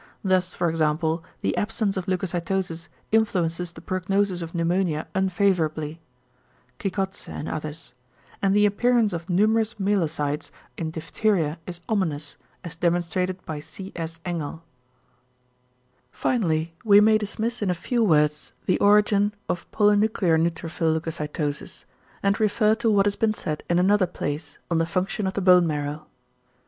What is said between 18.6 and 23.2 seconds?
the origin of ~polynuclear neutrophil leucocytosis~, and refer to what has